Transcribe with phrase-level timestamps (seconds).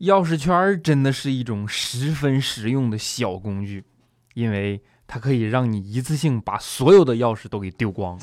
[0.00, 3.84] 钥匙圈真的是一种十分实用的小工具，
[4.32, 8.18] 因为它可以让你一次性把所有的钥匙都给丢光。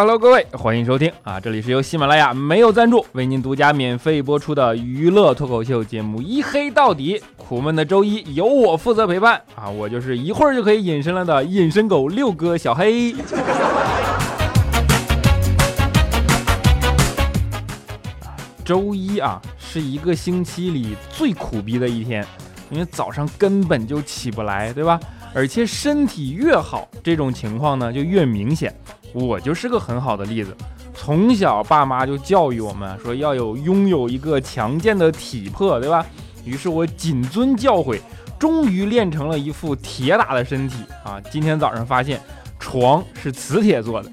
[0.00, 1.40] Hello，各位，欢迎收听啊！
[1.40, 7.18] 这里是由喜马拉雅没有赞助为您独家免费播出的娱乐脱口秀节目《一黑到底》。
[7.36, 9.68] 苦闷的周一由我负责陪伴啊！
[9.68, 13.12] 我就是一会儿就可以隐身了的隐身狗六哥小黑。
[18.64, 22.24] 周一啊，是一个星期里最苦逼的一天，
[22.70, 25.00] 因为早上根本就起不来，对吧？
[25.34, 28.72] 而且身体越好，这种情况呢就越明显。
[29.12, 30.54] 我就是个很好的例子，
[30.94, 36.04] 从小爸妈就教育我们说要有拥有一个强健的体魄，对吧？
[36.44, 38.00] 于是我谨遵教诲，
[38.38, 41.20] 终于练成了一副铁打的身体啊！
[41.30, 42.20] 今天早上发现
[42.58, 44.10] 床是磁铁做的。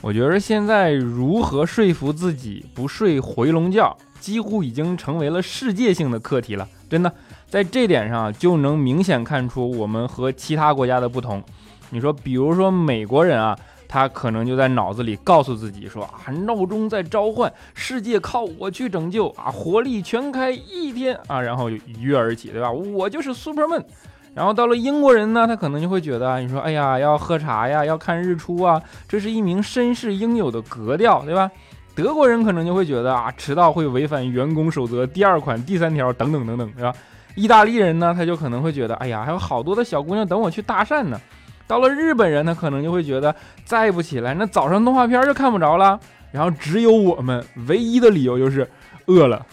[0.00, 7.12] 我觉得现在如何说服自己不睡回笼觉，几乎已经成为了世界性的课题了，真的。
[7.48, 11.42] 在这点上就能明显看出我们和其他国家的不同。
[11.90, 22.70] 你说，比如说美国人啊，他可能就在脑子里告诉自己说啊，闹钟在召唤，世界靠我去拯救啊，火力全开一天啊，然后就一跃而起，对吧？
[22.70, 23.84] 我就是 Superman。
[24.34, 31.50] 然后到了英国人呢，他可能就会觉得，你说，哎呀，要喝茶呀，要看日出啊，这是一名绅士应有的格调，对吧？
[31.94, 36.92] 德国人可能就会觉得啊，迟到会违反员工守则第二款第三条等等等等，对吧？
[37.36, 41.20] 意大利人呢，他就可能会觉得，哎呀，还有好多的小姑娘等我去搭讪呢。
[41.66, 43.34] 到了日本人，他可能就会觉得，
[43.64, 46.00] 再不起来，那早上动画片就看不着了。
[46.32, 48.66] 然后只有我们，唯一的理由就是
[49.06, 49.44] 饿了。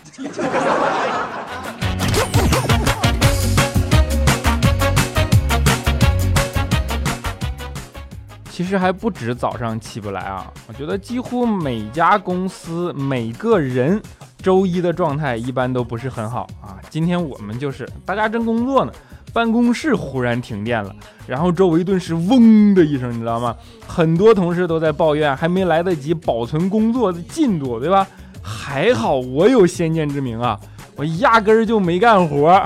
[8.49, 14.01] 其实还不止早上起不来啊，我觉得几乎每家公司每个人。
[14.43, 18.91] 周一的状态一般都不是很好啊，今天我们就是大家正工作呢，
[19.31, 20.93] 办公室忽然停电了，
[21.25, 23.55] 然后周围顿时嗡的一声，你知道吗？
[23.87, 28.05] 很多同事都在抱怨，还没来得及保存工作的进度，对吧？
[28.41, 30.59] 还好我有先见之明啊，
[30.97, 32.61] 我压根儿就没干活。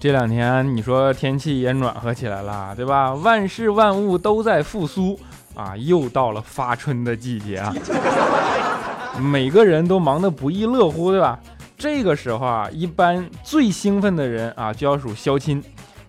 [0.00, 3.14] 这两天你说天气也暖和起来了，对吧？
[3.14, 5.16] 万事万物都在复苏。
[5.60, 7.74] 啊，又到了发春的季节啊！
[9.20, 11.38] 每个人都忙得不亦乐乎，对吧？
[11.76, 15.62] 这个时候啊，一般最兴奋的人啊，就要数肖钦。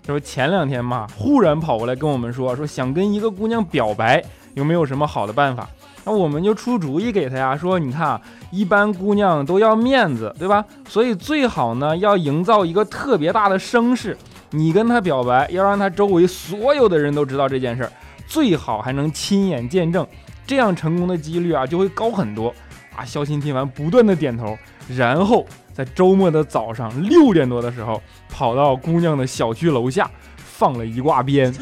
[0.05, 4.23] 说前两天嘛，忽然跑过来跟我们说，说想跟一个姑娘表白，
[4.53, 5.67] 有没有什么好的办法？
[6.03, 10.63] 那我们就出主意给他呀，说你看啊，一般姑娘都要面子，对吧？
[10.87, 14.17] 所以最好呢，要营造一个特别大的声势。
[14.51, 17.91] 你跟她表白，要让她周围所有的人都知道这件事儿。
[18.31, 20.07] 最好还能亲眼见证，
[20.47, 22.47] 这样成功的几率啊就会高很多
[22.95, 23.03] 啊！
[23.03, 31.53] 肖鑫听完不断的点头，然后在周末的早上六点多的时候，跑到姑娘的小区楼下放了一挂鞭，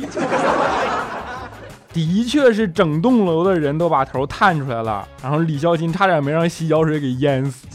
[1.92, 7.66] 的确是整栋楼的人都把头探出来了，然后李肖钦差点没让洗脚水给淹死。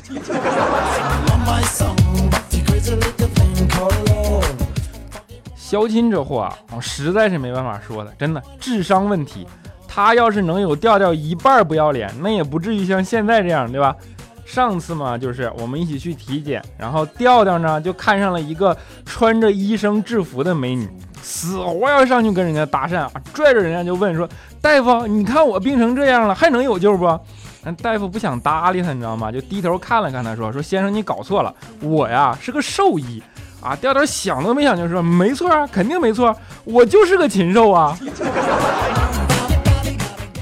[5.65, 9.47] 肖钦这货啊，我实在是没办法说的，真的智商问题。
[9.89, 13.97] 他要是能有调调一半不要脸，那也不至于像现在这样，对吧？
[14.45, 18.77] 上次嘛，就是我们一起去体检，然后调调呢就看上了一个
[19.07, 20.87] 穿着医生制服的美女，
[21.23, 24.29] 死活要上去跟人家搭讪啊，拽着人家就问说
[24.61, 27.19] ：“大夫，你看我病成这样了，还能有救不？”
[27.65, 29.33] 那大夫不想搭理他，你知道吗？
[29.33, 33.23] 就低头看了看他，说：“说先生，你搞错了，我呀是个兽医。”
[33.65, 37.99] 啊，调调想都没想就说没错啊，肯定没错，我就是个禽兽啊！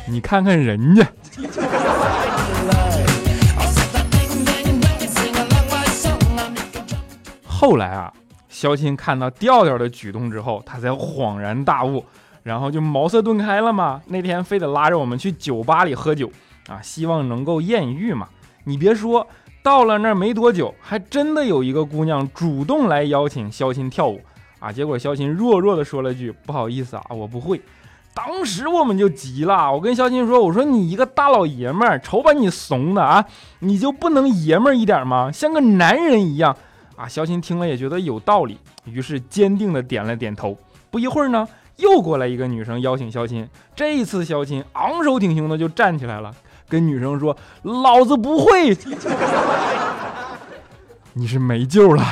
[0.08, 1.06] 你看看人家。
[7.46, 8.12] 后来啊，
[8.48, 12.04] 肖钦看到调调的举动之后，他才恍然大悟，
[12.42, 14.02] 然后就茅塞顿开了嘛。
[14.06, 16.28] 那天非得拉着我们去酒吧里喝酒
[16.66, 18.26] 啊，希望能够艳遇嘛。
[18.64, 19.24] 你别说。
[19.62, 24.20] 到了那儿没多久，还真的有一个姑娘主动来邀请肖钦跳舞
[24.58, 24.72] 啊！
[24.72, 27.60] 结果肖钦弱弱的说了句：“不好意思啊，我不会。”
[28.12, 33.24] 当时我们就急了，我跟肖钦说：“我说你一个大老爷们儿，瞅把你怂的啊！
[33.60, 35.30] 你就不能爷们儿一点吗？
[35.32, 36.54] 像个男人一样
[36.96, 40.58] 啊，肖琴听了也觉得有道理，于是坚定的点了点头。
[40.90, 46.34] 不一会儿呢，又过来一个女生邀请肖琴，这一次肖琴昂首挺胸的就站起来了，
[46.72, 47.36] 跟女生说
[47.84, 48.74] ：“老子不会，
[51.12, 52.02] 你是没救了。”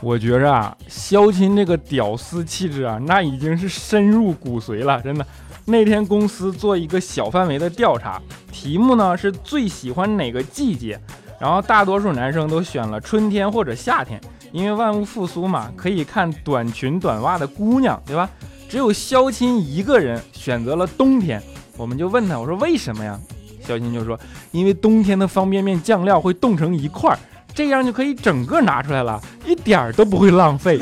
[0.00, 5.26] 我觉着啊，肖钦这个屌丝气质啊，那已经是深入骨髓了，真的。
[5.64, 11.00] 那天公司做一个小范围的调查，题目呢是最喜欢哪个季节，
[11.40, 14.20] 然后大多数男生都选了春天或者夏天，
[14.52, 18.28] 因为万物复苏嘛，可以看短裙短袜的姑娘，对吧？
[18.68, 21.42] 只有肖钦一个人选择了冬天，
[21.76, 23.18] 我们就问他，我说为什么呀？
[23.66, 24.18] 肖钦就说，
[24.50, 27.18] 因为冬天的方便面酱料会冻成一块儿。
[27.54, 30.80] 这样就可以整个拿出来了，一点儿都不会浪费。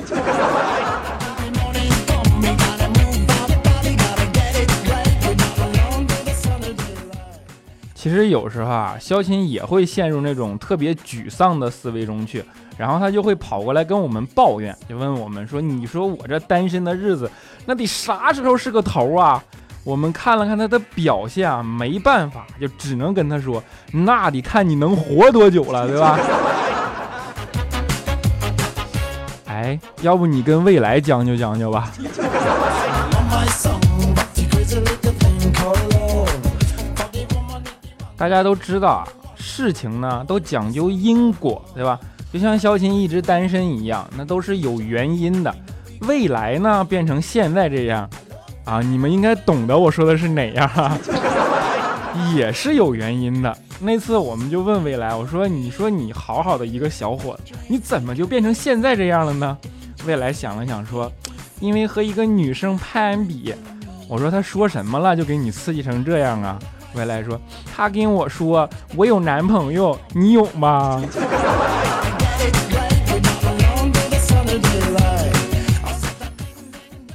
[7.93, 12.45] 其实有时候啊，肖钦也会陷入那种特别沮丧的思维中去，
[12.81, 17.31] 然后他就会跑过来跟我们抱怨，就问我们说：“你说我这单身的日子，
[17.67, 19.45] 那得啥时候是个头啊？”
[19.85, 23.63] 我们看了看他的表现啊，没办法，就只能跟他说
[23.93, 26.19] ：“那得看你能活多久了， 对吧？”
[29.47, 31.93] 哎，要不你跟未来将就将就吧。
[38.17, 39.05] 大家都知道啊，
[39.37, 42.01] 事情呢都讲究因果，对吧？
[42.33, 45.55] 就像肖琴一直单身一样，那都是有原因的。
[46.03, 48.09] 未来呢变成现在这样。
[48.65, 50.97] 啊，你们应该懂得我说的是哪样啊？
[52.35, 53.57] 也是有原因的。
[53.81, 59.57] 那次我们就问未来，我说：“你说你好好的一个小伙子，你怎么就变成现在这样了呢？”
[60.07, 61.11] 未来想了想说
[61.59, 63.55] ：“因为和一个女生拍完比。”
[64.07, 66.59] 我说：“他说什么了，就给你刺激成这样啊？”
[66.95, 67.41] 未来说
[67.75, 71.03] ：“他跟我说我有男朋友，你有吗？”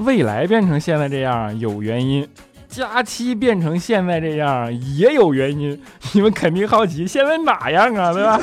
[0.05, 2.27] 未来变成现在这样有原因，
[2.67, 5.79] 佳期变成现在这样也有原因。
[6.13, 8.39] 你们肯定好奇现在哪样啊，对吧？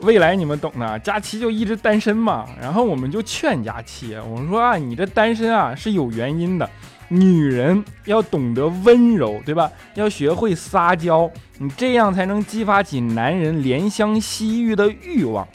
[0.00, 2.46] 未来你们懂的，佳期就一直单身嘛。
[2.60, 6.68] 然后我们就劝佳期，我们说啊，你这单身啊是有原因的。
[7.08, 9.70] 女人要懂得温柔，对吧？
[9.94, 15.46] 要学会撒娇，你这样才能激发起男人怜香惜玉的欲望。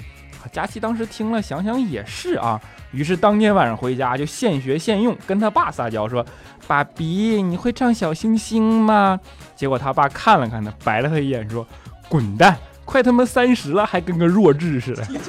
[0.52, 2.60] 佳琪当时听了，想想也是啊。
[2.92, 6.26] 于是当天晚上回家就现学现用，跟他爸撒娇说
[6.66, 9.20] ：“爸比，你会唱小星星吗？”
[9.56, 11.68] 结果他爸看了看他，白了他一眼，说
[12.10, 12.58] ：“滚蛋！
[12.86, 15.06] 快他妈三十了，还跟个弱智似的。”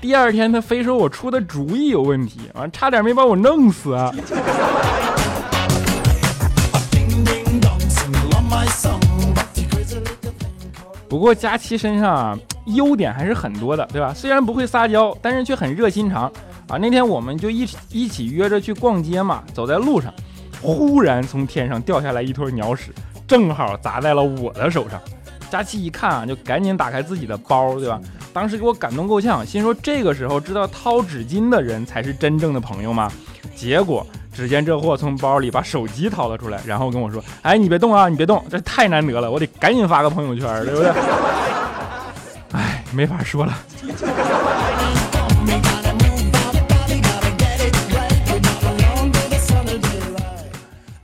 [0.00, 4.12] 第二天他非说我出的主意有问题，完差点没把我弄死啊！
[11.08, 12.38] 不过佳琪身上啊。
[12.74, 14.12] 优点还是很多的，对吧？
[14.14, 16.30] 虽然不会撒娇，但是却很热心肠
[16.68, 16.76] 啊！
[16.78, 20.12] 那天我们就一一起约着去逛街嘛，走在路上，
[20.62, 22.92] 忽然从天上掉下来一坨鸟屎，
[23.26, 25.00] 正好砸在了我的手上。
[25.50, 28.00] 佳琪一看啊，就赶紧打开自己的包，对吧？
[28.32, 33.10] 当时给我感动够呛，心说这个时候知道掏纸巾的人才是真正的朋友吗？
[33.56, 40.92] 结果只见这货从包里把手机掏了出来，然后跟我说：“哎，你别动啊，你别动，这太难得了，我得赶紧发个朋友圈，对不对？”
[42.92, 43.54] 没法说了。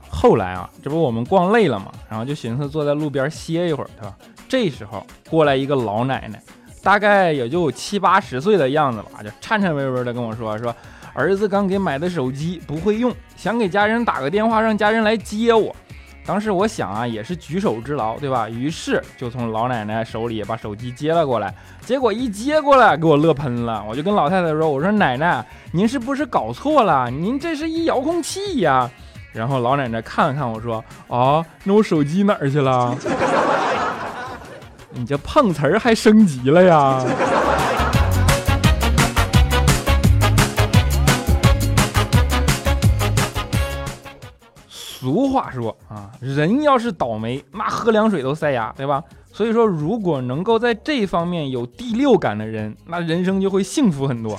[0.09, 4.15] 后来啊，这不我们逛累了嘛，然后就寻思坐在路边歇一会儿，对吧？
[4.49, 6.41] 这时候过来一个老奶奶，
[6.81, 10.75] 大概也就七八十岁的样子吧，就颤颤巍巍的跟我说：“说
[11.13, 15.73] 儿子刚给买的手机不会用，想给家人打个电话，让家人来接我。”
[16.27, 18.49] 当时我想啊，也是举手之劳，对吧？
[18.49, 21.53] 于是就从老奶奶手里把手机接了过来。
[21.85, 23.81] 结果一接过来，给我乐喷了。
[23.87, 27.09] 我就跟老太太说：“我说奶奶，您是不是搞错了？
[27.09, 28.91] 您这是一遥控器呀。”
[29.31, 32.93] 然后老奶奶看了看我说：“啊，那我手机哪儿去了？
[34.91, 37.01] 你这碰瓷儿还升级了呀？”
[45.07, 49.01] 俗话说啊，人要是倒霉，那喝凉水都塞牙，对吧？
[49.31, 54.37] 所以说，如果能够在这方面有第六感的人，那人生就会幸福很多。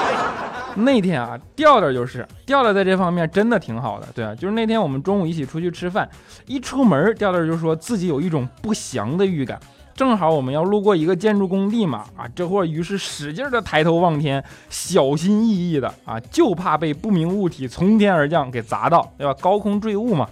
[0.76, 6.06] 那天啊，调调就是调调在这方面真的挺好的，对啊，就是那天我们中午一起出去吃饭，
[6.44, 9.58] 一出门，调调就说自己有一种不祥的预感，
[9.98, 14.40] 正好我们要路过一个建筑工地嘛，啊，这货于是使劲的抬头望天，
[14.70, 19.34] 小心翼翼的啊，就怕被不明物体从天而降给砸到，对吧？
[19.40, 20.28] 高空坠物嘛，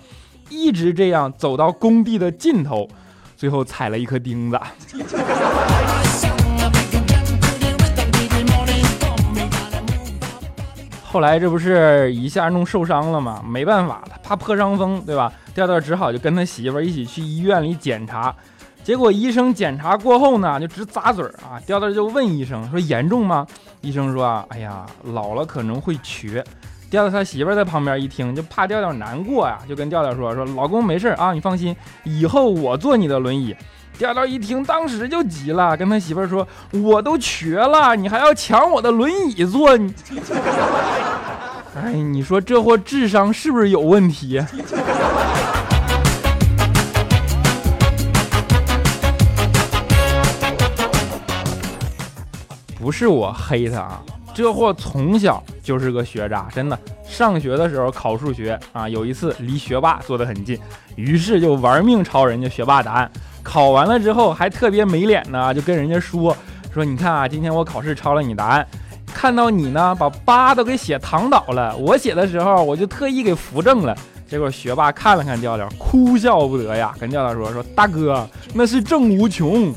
[0.48, 2.88] 一直这样走到工地的尽头，
[3.36, 4.60] 最后踩了一颗钉子。
[11.02, 13.42] 后来这不是一下弄受伤了吗？
[13.44, 15.32] 没办法他，怕破伤风，对吧？
[15.52, 18.32] 调调只好就跟他媳妇儿一起去医院里检查。
[18.86, 21.58] 结果医生检查过后呢，就直咂嘴儿啊。
[21.66, 23.44] 调调就问医生说：“严重吗？”
[23.82, 26.44] 医生说：“啊，哎呀，老了可能会瘸。”
[26.88, 31.74] 调调他媳妇儿在旁边一听，就怕调调难过呀，就跟调调说：“说老公没事啊，你放心，
[32.04, 33.56] 以后我坐你的轮椅。”
[33.98, 39.76] 调调一听，当时就急了，跟他媳妇儿说：“我都瘸了，你还要抢我的轮椅坐？
[39.76, 39.92] 你，
[41.74, 44.40] 哎，你说这货智商是不是有问题？”
[52.86, 54.00] 不是我黑他啊，
[54.32, 56.78] 这货从小就是个学渣，真的。
[57.04, 60.56] 上学的时候考数学啊，有一次离学霸坐得很近，
[60.94, 63.10] 于是就玩命抄人家学霸答案。
[63.42, 66.36] 考完了之后还特别没脸呢，就跟人家说
[66.72, 68.64] 说，你看啊，今天我考试抄了你答案，
[69.12, 73.98] 看到你呢把八都给写躺倒了，我写的时候我就特意给扶正了。
[74.28, 78.24] 结果学霸看了看调调，哭笑不得呀，跟调调说说大哥
[78.54, 79.74] 那是正无穷。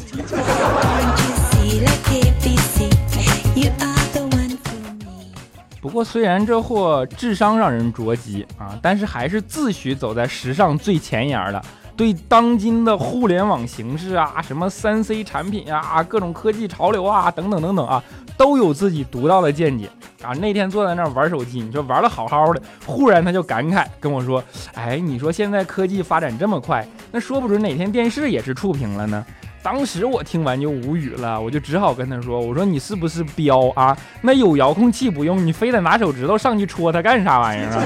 [5.89, 11.59] 不过虽然这货智商让人着急啊，但是还是自诩走在时尚最前沿的。
[11.97, 18.01] 对当今的互联网形势啊，什么三 C 产品啊，各种科技潮流啊，等等等等啊，
[18.37, 19.89] 都有自己独到的见解
[20.21, 20.31] 啊。
[20.33, 24.41] 那天坐在那儿玩手机，你说玩的好好的，忽然他就感慨跟我说
[24.75, 29.25] ：“哎，你说现在科技发展这么快，那说不准哪天电视也是触屏了呢。”
[29.61, 33.97] 当时我听完就无语了，我就只好跟他说：“我说你是不是彪啊？
[34.21, 37.83] 那有遥控器不用，你非得拿手指头上去戳它干啥玩意儿啊？”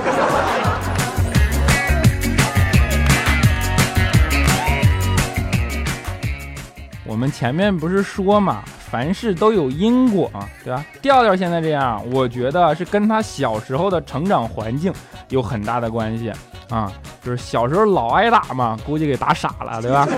[7.06, 10.32] 我们前面不是说嘛，凡事都有因果，
[10.64, 10.86] 对吧？
[11.02, 14.94] 调调现在这样，我觉得是跟他小时候的成长环境
[15.30, 16.32] 有很大的关系
[16.70, 16.92] 啊，
[17.24, 20.08] 就是小时候老挨打嘛，估计给打傻了，对吧？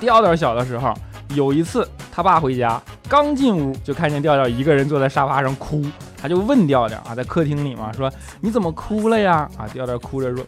[0.00, 0.94] 调调小的时候，
[1.34, 5.84] 有一次他爸回家，刚进屋就看见调调一个人坐在沙发上哭。
[6.20, 9.48] 他就问调调啊，在客厅里嘛，说你怎么哭了呀？
[9.56, 10.44] 啊，调调哭着说，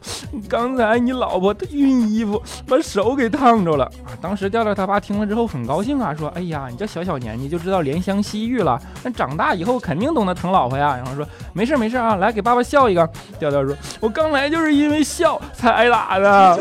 [0.49, 4.11] 刚才你老婆她熨衣服，把手给烫着了啊。
[4.21, 10.97] 当时调调他爸听了之后很高兴啊，说，哎呀，你这小小年纪就知道怜香惜玉了，那长大以后肯定懂得疼老婆呀。
[10.97, 13.09] 然后说，没事没事啊，来给爸爸笑一个。
[13.39, 16.59] 调调说，我刚才就是因为笑才挨打的。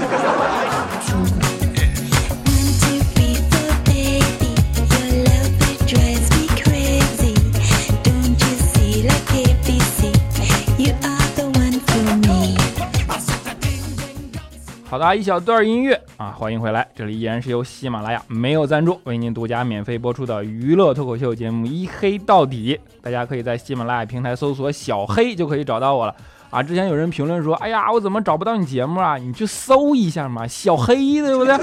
[14.89, 26.15] 好的，一小段音乐啊，欢迎回来，这里依然是由喜马拉雅没有赞助为您独家免费播出的娱乐脱口秀节目《一黑到底》，大家可以在喜马拉雅平台搜索“小黑”就可以找到我了
[26.49, 26.63] 啊。
[26.63, 29.15] 之前有人评论说，哎呀，我怎么找不到你节目啊？
[29.17, 31.55] 你去搜一下嘛，小黑，对不对？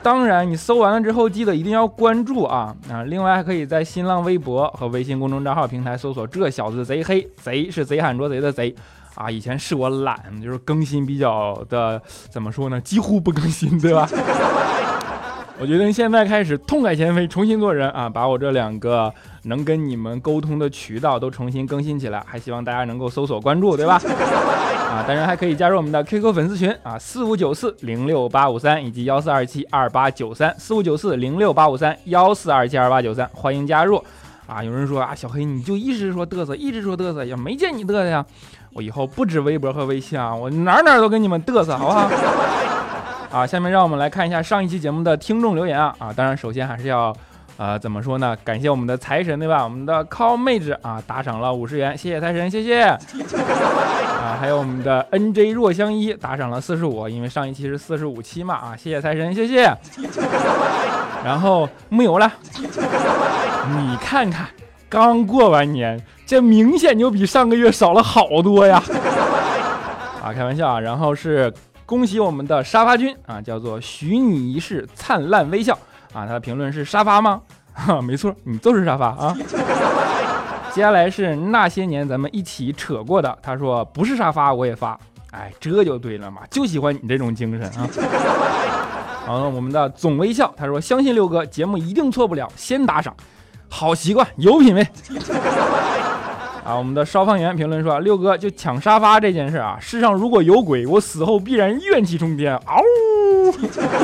[0.00, 3.02] 当然，你搜完了之后，记得一定要关注啊啊！
[3.02, 8.72] 另外，还可以在新浪微博和微信公众账号平台搜索“这小子贼黑”，贼是贼喊捉贼的贼。
[9.14, 12.00] 啊，以前是我懒，就是更新比较的，
[12.30, 12.80] 怎么说呢？
[12.80, 14.08] 几乎不更新，对吧？
[15.60, 18.08] 我决定现在开始痛改前非，重新做人啊！
[18.08, 19.12] 把我这两个
[19.42, 24.00] 能跟你们沟通的渠道都重新更新起来，还希望大家能够搜索关注，对吧？
[24.90, 34.02] 啊，当然还可以加入我们的 QQ 粉丝群啊，四五九四零六八五三以及幺四二七二八九三，四五九四零六八五三幺四二七二八九三，欢迎加入。
[34.46, 38.24] 啊，有人说啊，小黑你就一直说嘚瑟，一直说嘚瑟，也没见你嘚瑟呀。
[38.72, 42.08] 我以后不止微博和微信啊，我哪哪都跟你们嘚瑟，好不好？
[43.40, 46.12] 啊，下面让我们来看一下上一期节目的听众留言啊啊！
[46.12, 47.14] 当然，首先还是要，
[47.56, 48.36] 呃，怎么说呢？
[48.42, 49.62] 感谢我们的财神，对吧？
[49.62, 52.82] 我们的 call 妹子啊，打赏了五十元，谢谢财神，谢谢。
[52.82, 59.72] 啊，还有我们的 nj 若相依打赏了四十五，因为上一期是四十五期嘛啊，谢谢财神，谢谢。
[61.24, 64.46] 然后木有了，你看看，
[64.88, 66.00] 刚过完年。
[66.30, 68.80] 这明显就比上个月少了好多呀！
[70.22, 70.78] 啊，开玩笑啊。
[70.78, 71.52] 然后是
[71.84, 75.76] 恭喜我们的沙发君啊，叫做许你一世灿烂微笑
[76.12, 76.24] 啊。
[76.24, 77.40] 他的评论是沙发吗？
[77.74, 79.36] 哈，没错，你就是沙发啊。
[80.70, 84.96] 接下来是那些年咱们一起扯过的，他说不是沙发我也发，
[85.32, 87.88] 哎，这就对了嘛，就喜欢你这种精神啊。
[89.26, 93.12] 好，我们的总微笑他说相信六哥节目一定错不了，先打赏，
[93.68, 94.86] 好习惯，有品位。
[96.70, 102.56] 啊，我们的烧饭员评论说六哥就抢沙发这件事啊，世上如果有鬼，我死后必然怨气冲天。
[102.64, 102.80] 嗷！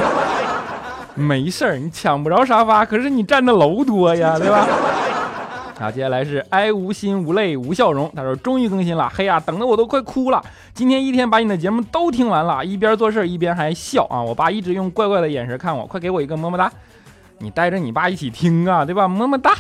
[1.14, 4.66] 没事儿，你抢不着沙发，可是你占的楼多呀，对吧？
[5.78, 8.11] 好，接下来是哀无心无泪无笑容。
[8.16, 10.42] 他说终于更新了，嘿呀，等的我都快哭了。
[10.75, 14.20] 今天一天把你的节目都听完了，一边做事一边还笑啊。
[14.20, 16.68] 我爸一直用怪怪的眼神看我，快给我一个么么哒。
[17.38, 19.06] 你带着你爸一起听啊，对吧？
[19.06, 19.54] 么么哒。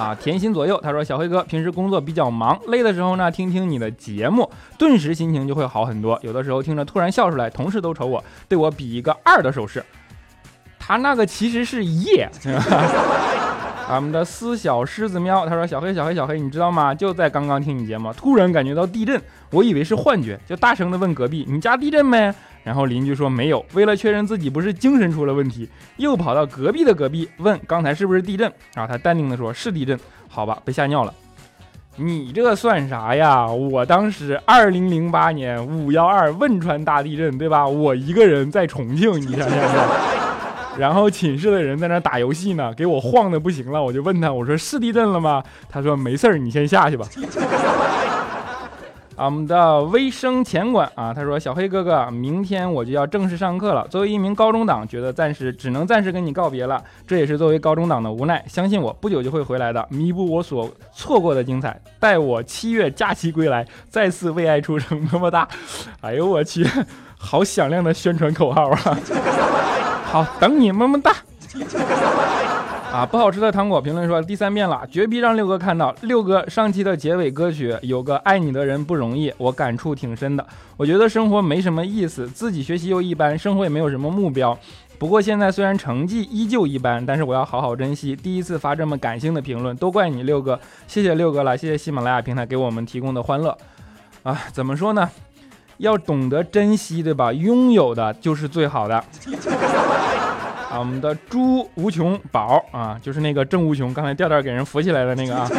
[0.00, 6.18] 啊，甜心左右，他说小黑哥平时工作比较忙，累的时候呢，听听你的节目，顿时心情就会好很多。
[6.22, 9.84] 有的时候听着突然笑出来，同事都瞅我，对我比一个二的手势。
[10.78, 12.30] 他那个其实是耶。
[13.92, 16.94] 我们的思小狮子喵，他说小黑小黑小黑，你知道吗？
[16.94, 22.32] 就在刚刚听你节目，突然感觉到地震，我以为是幻觉，就大声的问隔壁，你家地震没？
[22.62, 23.64] 然后邻居说没有。
[23.72, 28.52] 为了确认自己不是精神出了问题，又跑到隔壁的隔壁问刚才是不是地震？
[28.74, 29.98] 然后他淡定的说是地震。
[30.28, 31.12] 好吧，被吓尿了。
[31.96, 33.46] 你这算啥呀？
[33.46, 37.66] 我当时二零零八年五幺二汶川大地震，对吧？
[37.66, 39.88] 我一个人在重庆，你想想看。
[40.78, 43.82] 然后寝室的人在那打游戏呢，给我晃的不行了。
[43.82, 45.42] 我就问他，我说是地震了吗？
[45.68, 47.04] 他说没事儿，你先下去吧。
[49.22, 53.86] 我们的微生钱管啊，他说小黑哥哥，明天我就要正式上课了。
[53.88, 58.42] 作为一名高中党，觉得暂时只能暂时跟你告别了，这也是作为高中党的无奈。
[58.48, 61.78] 相信我，不久就会回来的，弥补我所错过的精彩。
[61.98, 65.46] 待我七月假期归来，再次为爱出征，么么哒。
[66.00, 66.66] 哎呦我去，
[67.18, 68.98] 好响亮的宣传口号啊！
[70.04, 71.14] 好，等你么么哒。
[72.92, 75.94] 啊，不好吃的糖果评论说第三遍了，绝逼让六哥看到。
[76.02, 80.44] 六哥上期的结尾歌曲有个爱你的人不容易，我感触挺深的。
[80.76, 84.58] 我觉得生活没什么意思，自己学习又一般，生活也没有什么目标。
[84.98, 88.16] 不过现在虽然成绩依旧一般，但是我要好好珍惜。
[88.16, 93.56] 第一次发这么感性的评论，都怪你六哥，谢谢六哥了，谢谢喜马拉雅平台给我们提供的欢乐。
[94.24, 95.08] 啊，怎么说呢？
[95.78, 97.32] 要懂得珍惜，对吧？
[97.32, 99.02] 拥有的就是最好的。
[100.70, 105.50] 啊，我们的朱无穷宝啊，就是那个郑无穷，刚才吊吊给人扶起来的那个啊。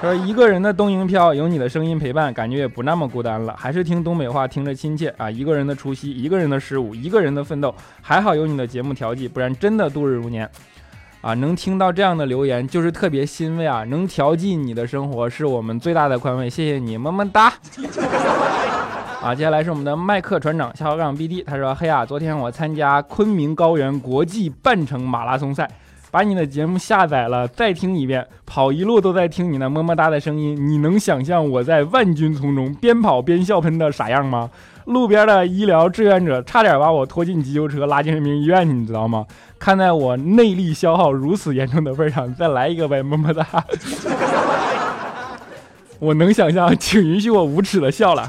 [0.00, 3.56] 说一个人的东瀛飘，有你的声音陪伴，感觉也不那么孤单了。
[3.58, 5.30] 还是听东北话听着亲切啊。
[5.30, 10.48] 一个人的除夕，一个人的十五，一个人的奋斗，还好有你的节目调剂，不然真的度日如年。
[11.22, 13.82] 啊，能听到这样的留言，就是特别欣慰啊。
[13.84, 16.50] 能调剂你的生活，是我们最大的宽慰。
[16.50, 17.52] 谢谢你，么么哒。
[19.24, 25.66] 啊，接下来是我们的麦克船长下号杠 BD，他说：“嘿呀，昨天我参加昆明高原国际半程马拉松赛，
[26.10, 30.54] 把你的节目下载了，再听一遍，跑一路都在听你那么么哒的声音。
[30.68, 34.50] 你能想象我在万军丛中边跑边笑喷的傻样吗？
[34.84, 39.24] 路边的医疗志愿者差点把我拖进急救车拉进人民医院去，你知道吗？
[39.58, 43.46] 看在我内力消耗如此严重的份上，再来一个呗，么么哒。
[45.98, 48.28] 我能想象，请允许我无耻的笑了。”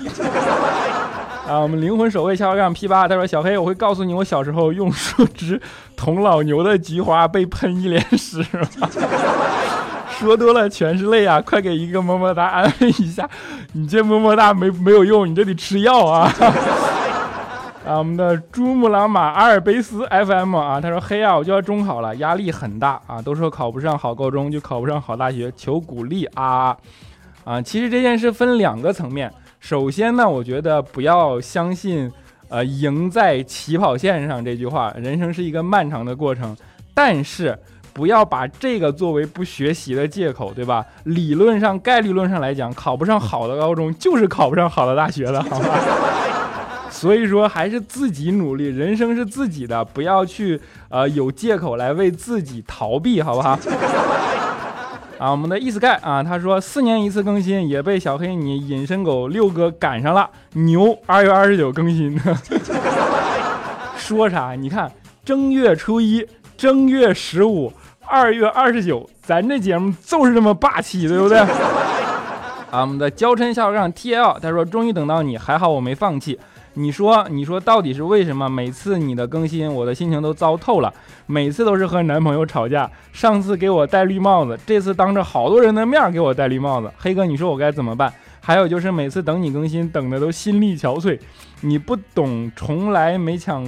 [1.48, 5.62] 啊，我们灵魂守卫小杠 P 八，他说：“小黑，我会告诉你，我小时候用树枝
[5.96, 8.44] 捅老牛的菊花，被喷一脸屎。
[10.18, 11.40] 说多了全是泪啊！
[11.40, 13.30] 快给一个么么哒，安慰一下。
[13.74, 16.34] 你这么么哒没没有用，你这得吃药啊！
[17.86, 23.22] 啊，我们的珠穆朗玛阿尔卑斯 FM 啊，他说：黑啊，我就要中考了，压力很大啊。
[23.22, 26.76] 都说考不上好高中就考不上好大学，求鼓励啊！
[27.44, 29.32] 啊，其实这件事分两个层面。”
[29.68, 32.12] 首先呢，我觉得不要相信，
[32.50, 34.94] 呃，赢在起跑线上这句话。
[34.96, 36.56] 人生是一个漫长的过程，
[36.94, 37.58] 但是
[37.92, 40.86] 不要把这个作为不学习的借口，对吧？
[41.06, 45.80] 理论上、概率论上来讲，考不上好的高中就是考不上好的大学的，好吧？
[46.92, 53.58] 所以说，还是自己努力，人生是自己的，不要去呃有借口来为自己逃避，好不好？
[55.20, 60.98] 啊，我们的意思盖啊，他说四年一次更新，也被小黑你隐身狗六哥赶上了，牛！
[61.06, 62.38] 二月二十九更新的，
[63.98, 64.52] 说啥？
[64.52, 64.92] 你看
[65.24, 67.72] 正月初一、正月十五、
[68.06, 71.40] 二月二十九，咱这节目就是这么霸气，对不对？
[72.70, 76.38] 啊，我们的娇嗔小让 T L，他说终于等到你，还好我没放弃。
[76.78, 78.50] 你说，你说到底是为什么？
[78.50, 80.94] 每次你的更新，我的心情都糟透了。
[81.26, 82.90] 每次都是和男朋友吵架。
[83.14, 86.92] 上次给我戴绿帽子，这次当着好多人的面给我戴绿帽子。
[86.98, 88.14] 黑哥，你说我该怎么办？
[88.42, 91.18] 还有就是每次等你更新，等的都心力憔悴。
[91.62, 93.66] 你不懂，从来没抢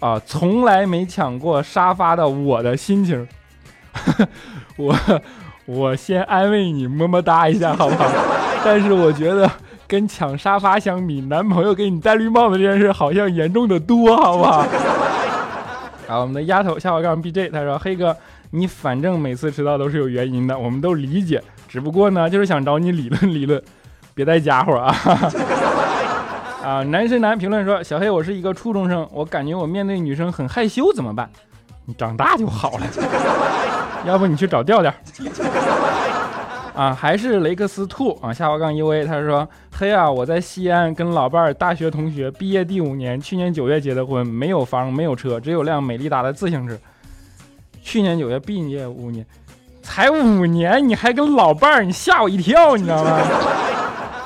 [0.00, 3.28] 啊，从来没抢过沙发的我的心情。
[4.76, 4.94] 我
[5.66, 8.10] 我先安慰你，么么哒一下，好不好？
[8.64, 9.50] 但是我觉得。
[9.88, 14.66] 跟抢沙发相比，男朋友给你戴绿帽子这件事好像严重的多，好不好？
[16.08, 18.16] 啊，我们的丫头下滑杠 BJ 他说：“黑哥，
[18.50, 23.60] 你反正每次迟到都是有原因的，我们都理解，只不过呢，就是想找你理论理论，
[24.14, 24.94] 别带家伙啊。
[26.64, 31.28] ”啊，男生男评论说：“小黑，我是一个初中生，我感觉我面对女生很害羞，怎么办？
[31.84, 32.86] 你长大就好了，
[34.04, 34.92] 要不你去找调调。”
[36.76, 46.76] 啊，还是雷克斯兔啊，下滑杠 U A，他说：“嘿啊，我在西安跟老伴儿大学同学，毕业第五年，去年九月结的婚，没有房，没有车，只有辆美利达的自行车。
[47.82, 49.24] 去年九月毕业五年，
[49.82, 53.18] 才五年，你还跟老伴儿，你吓我一跳，你知道吗？”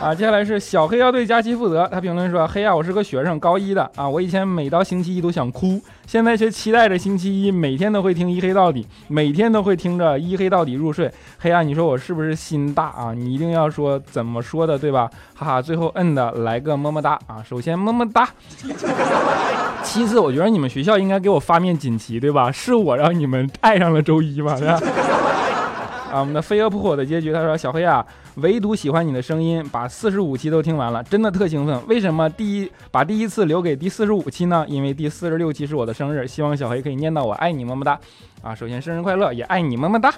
[0.00, 1.86] 啊，接下来是小黑要对佳琪负责。
[1.92, 4.08] 他评论说：“黑啊，我是个学生，高一的啊。
[4.08, 11.12] 我以前每到星期一都想哭，现在却期待着星期一，每天都会听一黑到底，每天都会听着一黑到底入睡。
[11.38, 13.12] 黑啊，你说我是不是心大啊？
[13.14, 15.10] 你一定要说怎么说的，对吧？
[15.34, 17.44] 哈哈，最后摁的来个么么哒啊！
[17.46, 18.26] 首先么么哒，
[19.82, 22.50] 其次我觉得你们学校应该给我发面锦旗，对吧？
[22.50, 24.56] 是我让你们爱上了周一吧？
[24.58, 24.80] 对吧？
[26.10, 28.04] 啊，我们的飞蛾扑火的结局，他说小黑啊。”
[28.36, 31.78] 唯独喜欢你的声音，把四十五期都听完了，真的特兴奋。
[31.88, 34.64] 为什么第一把第一次留给第四十五期呢？
[34.68, 37.98] 因为第四十六期是我的生日，希望小黑可以念到我爱你么么哒
[38.40, 38.54] 啊！
[38.54, 40.14] 首先生日快乐，也爱你么么哒。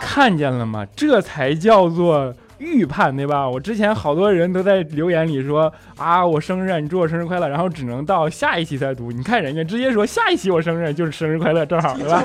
[0.00, 0.84] 看见了吗？
[0.96, 3.48] 这才叫做预判，对吧？
[3.48, 9.12] 我之前好多人都在留言里说啊，我生日，你祝我生日快乐，然后只能到下一期才读。
[9.12, 12.24] 你看人家直接说下一期我生日就是生日快乐，正好，对吧？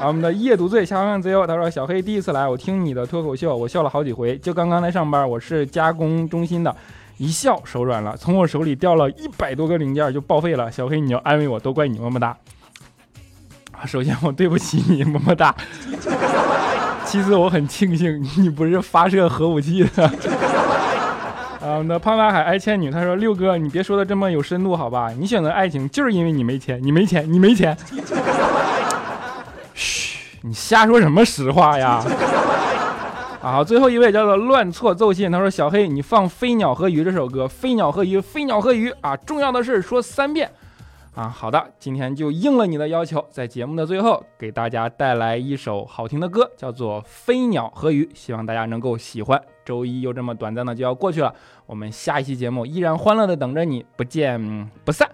[0.00, 4.38] 啊，我们的夜读醉下方自由，他说小黑第一次来，我听你的脱口秀，我笑了好几回。
[4.38, 6.72] 就刚刚来上班，我是加工中心的，
[7.16, 10.70] 一笑手软了，从我手里掉了一百多个零件就报废了。
[10.70, 12.36] 小黑，你要安慰我，都怪你么么哒。
[13.86, 15.52] 首先我对不起你么么哒，
[17.04, 20.04] 其次我很庆幸你不是发射核武器的。
[21.60, 25.10] 啊，我们的胖大海爱倩女，他说六哥，你别说的这么有深度好吧？
[25.18, 27.76] 你选择爱情就是因为你没钱，你没钱，你没钱。
[29.78, 32.04] 嘘你瞎说什么实话呀？
[33.40, 40.50] 好，最后一位叫做乱错奏信，他说：“小黑，你放《飞鸟和鱼》这首歌，《飞鸟和鱼》，飞鸟和鱼啊，重要的事说三遍
[41.14, 49.40] 啊。”好的，今天就应了你的要求，在节目的最后给大家带来一首好听的歌，叫做《飞鸟和鱼》，希望大家能够喜欢。
[49.64, 51.32] 周一又这么短暂的就要过去了，
[51.66, 55.08] 我们下一期节目依然欢乐的等着你，不见不散。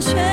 [0.00, 0.25] 全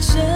[0.00, 0.29] change.